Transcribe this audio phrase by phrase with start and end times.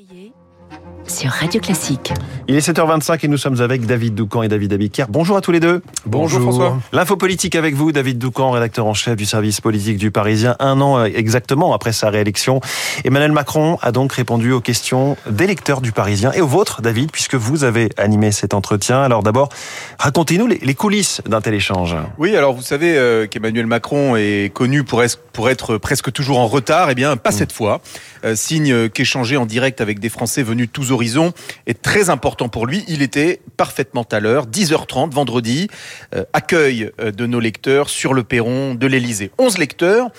[0.00, 0.32] février
[1.10, 2.12] sur Radio Classique.
[2.46, 5.06] Il est 7h25 et nous sommes avec David Doucan et David Abiker.
[5.08, 5.82] Bonjour à tous les deux.
[6.06, 6.78] Bonjour, François.
[6.92, 10.54] L'info politique avec vous, David Doucan, rédacteur en chef du service politique du Parisien.
[10.60, 12.60] Un an exactement après sa réélection,
[13.04, 17.10] Emmanuel Macron a donc répondu aux questions des lecteurs du Parisien et aux vôtres, David,
[17.10, 19.02] puisque vous avez animé cet entretien.
[19.02, 19.48] Alors d'abord,
[19.98, 21.96] racontez-nous les, coulisses d'un tel échange.
[22.18, 25.02] Oui, alors vous savez euh, qu'Emmanuel Macron est connu pour,
[25.32, 26.88] pour être presque toujours en retard.
[26.90, 27.34] Eh bien, pas mm.
[27.34, 27.80] cette fois.
[28.24, 30.99] Euh, signe qu'échanger en direct avec des Français venus tous horizons
[31.66, 32.84] est très important pour lui.
[32.88, 35.68] Il était parfaitement à l'heure, 10h30 vendredi,
[36.14, 39.30] euh, accueil euh, de nos lecteurs sur le perron de l'Elysée.
[39.38, 40.10] 11 lecteurs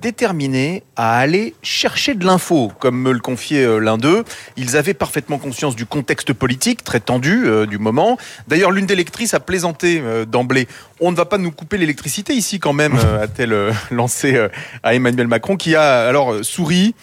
[0.00, 4.24] déterminés à aller chercher de l'info, comme me le confiait l'un d'eux.
[4.56, 8.16] Ils avaient parfaitement conscience du contexte politique très tendu du moment.
[8.46, 10.68] D'ailleurs, l'une des lectrices a plaisanté d'emblée.
[11.00, 14.42] On ne va pas nous couper l'électricité ici quand même, a-t-elle lancé
[14.82, 16.94] à Emmanuel Macron, qui a alors souri,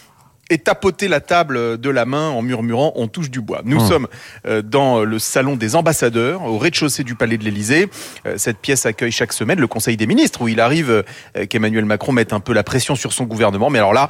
[0.50, 3.62] et tapoter la table de la main en murmurant on touche du bois.
[3.64, 3.86] Nous hum.
[3.86, 4.08] sommes
[4.46, 7.88] euh, dans le salon des ambassadeurs, au rez-de-chaussée du palais de l'Élysée.
[8.26, 11.84] Euh, cette pièce accueille chaque semaine le Conseil des ministres, où il arrive euh, qu'Emmanuel
[11.84, 13.70] Macron mette un peu la pression sur son gouvernement.
[13.70, 14.08] Mais alors là,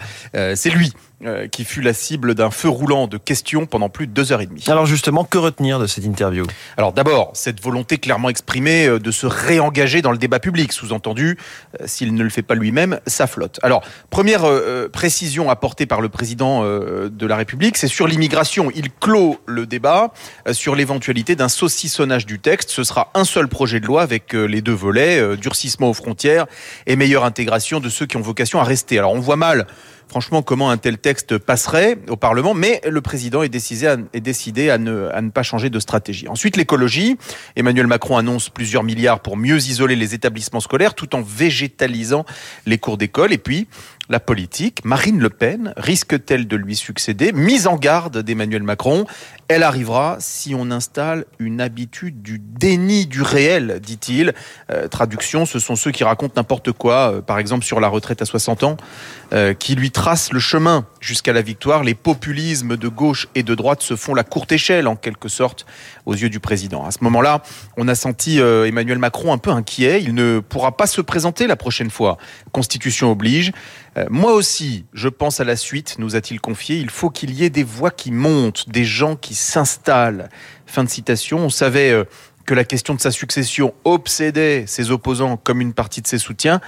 [0.55, 0.93] c'est lui
[1.25, 4.43] euh, qui fut la cible d'un feu roulant de questions pendant plus de deux heures
[4.43, 4.63] et demie.
[4.69, 6.45] Alors justement, que retenir de cette interview?
[6.77, 11.39] Alors d'abord, cette volonté clairement exprimée euh, de se réengager dans le débat public, sous-entendu,
[11.81, 13.59] euh, s'il ne le fait pas lui-même, ça flotte.
[13.63, 14.45] Alors, première
[14.93, 18.71] précision apportée par le président de la République, c'est sur l'immigration.
[18.75, 20.13] Il clôt le débat
[20.53, 22.69] sur l'éventualité d'un saucissonnage du texte.
[22.69, 26.47] Ce sera un seul projet de loi avec les deux volets, durcissement aux frontières
[26.87, 28.99] et meilleure intégration de ceux qui ont vocation à rester.
[28.99, 29.67] Alors on voit mal
[30.09, 35.21] franchement comment un tel texte passerait au Parlement, mais le président est décidé à, ne,
[35.21, 36.29] ne pas changer de stratégie.
[36.29, 37.17] Ensuite, l'écologie.
[37.57, 42.25] Emmanuel Macron annonce plusieurs milliards pour mieux isoler les établissements scolaires tout en végétalisant
[42.67, 43.33] les cours d'école.
[43.33, 43.67] Et puis,
[44.09, 44.85] la politique.
[44.85, 47.33] Marine Le Pen risque-t-elle de lui succéder?
[47.33, 49.07] Mise en garde d'Emmanuel Macron.
[49.49, 54.35] Elle arrivera si on installe une habitude du déni du réel, dit-il.
[54.71, 58.23] Euh, traduction, ce sont ceux qui racontent n'importe quoi, euh, par exemple sur la retraite
[58.23, 58.77] à 60 ans,
[59.33, 61.85] euh, qui lui tracent le chemin jusqu'à la victoire.
[61.85, 65.65] Les populismes de gauche et de droite se font la courte échelle, en quelque sorte,
[66.07, 66.85] aux yeux du président.
[66.85, 67.43] À ce moment-là,
[67.77, 70.03] on a senti Emmanuel Macron un peu inquiet.
[70.03, 72.17] Il ne pourra pas se présenter la prochaine fois.
[72.53, 73.53] Constitution oblige.
[73.97, 76.77] Euh, moi aussi, je pense à la suite, nous a-t-il confié.
[76.77, 80.29] Il faut qu'il y ait des voix qui montent, des gens qui s'installent.
[80.67, 81.39] Fin de citation.
[81.39, 82.05] On savait euh,
[82.45, 86.61] que la question de sa succession obsédait ses opposants comme une partie de ses soutiens.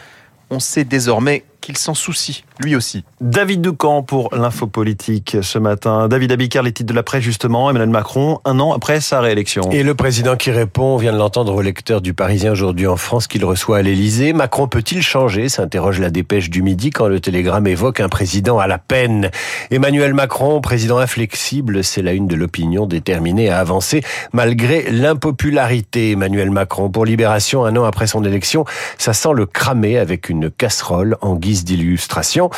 [0.51, 3.05] On sait désormais qu'il s'en soucie, lui aussi.
[3.21, 6.09] David Ducamp pour l'info politique ce matin.
[6.09, 7.69] David Abiker, les titres de la presse justement.
[7.69, 9.71] Emmanuel Macron, un an après sa réélection.
[9.71, 12.97] Et le président qui répond, on vient de l'entendre au lecteur du Parisien aujourd'hui en
[12.97, 14.33] France qu'il reçoit à l'Elysée.
[14.33, 15.49] Macron peut-il changer?
[15.49, 19.31] s'interroge la dépêche du midi quand le télégramme évoque un président à la peine.
[19.71, 24.03] Emmanuel Macron, président inflexible, c'est la une de l'opinion déterminée à avancer
[24.33, 26.13] malgré l'impopularité.
[26.13, 28.65] Emmanuel Macron pour Libération, un an après son élection,
[28.97, 32.51] ça sent le cramer avec une casserole en guise d'illustration.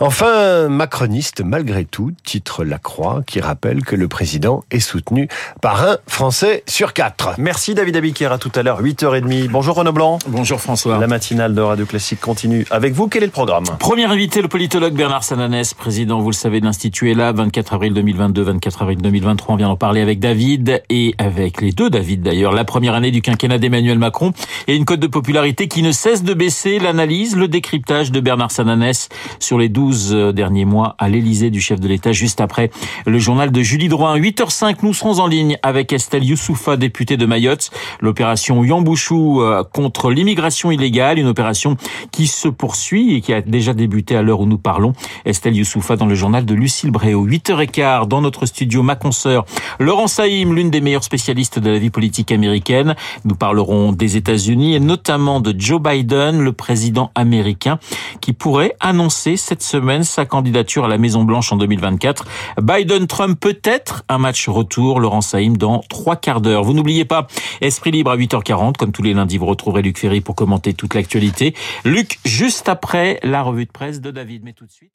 [0.00, 5.28] Enfin, macroniste malgré tout, titre La Croix, qui rappelle que le président est soutenu
[5.60, 7.34] par un Français sur quatre.
[7.38, 9.48] Merci David Abiker, à tout à l'heure, 8h30.
[9.48, 10.18] Bonjour Renaud Blanc.
[10.28, 10.98] Bonjour François.
[10.98, 13.08] La matinale de Radio Classique continue avec vous.
[13.08, 13.64] Quel est le programme?
[13.78, 17.92] Premier invité, le politologue Bernard Sananès, président, vous le savez, de l'Institut là, 24 avril
[17.92, 19.54] 2022, 24 avril 2023.
[19.54, 22.52] On vient en parler avec David et avec les deux David d'ailleurs.
[22.52, 24.32] La première année du quinquennat d'Emmanuel Macron
[24.66, 26.78] et une cote de popularité qui ne cesse de baisser.
[26.78, 29.08] L'analyse, le décryptage de Bernard Bernard Sananès
[29.40, 32.70] sur les 12 euh, derniers mois à l'Elysée du chef de l'État, juste après
[33.04, 34.16] le journal de Julie Drouin.
[34.16, 37.70] 8h05, nous serons en ligne avec Estelle Youssoufa, députée de Mayotte.
[38.00, 41.76] L'opération Yambouchou euh, contre l'immigration illégale, une opération
[42.12, 44.92] qui se poursuit et qui a déjà débuté à l'heure où nous parlons.
[45.24, 47.26] Estelle Youssoufa dans le journal de Lucille Bréau.
[47.26, 49.46] 8h15, dans notre studio, ma consoeur
[49.80, 52.94] Laurent Saïm, l'une des meilleures spécialistes de la vie politique américaine.
[53.24, 57.80] Nous parlerons des États-Unis et notamment de Joe Biden, le président américain,
[58.28, 62.26] qui pourrait annoncer cette semaine sa candidature à la Maison Blanche en 2024.
[62.60, 66.62] Biden-Trump peut-être un match retour, Laurent Saïm, dans trois quarts d'heure.
[66.62, 67.26] Vous n'oubliez pas,
[67.62, 70.92] Esprit Libre à 8h40, comme tous les lundis, vous retrouverez Luc Ferry pour commenter toute
[70.92, 71.54] l'actualité.
[71.86, 74.92] Luc, juste après la revue de presse de David, mais tout de suite.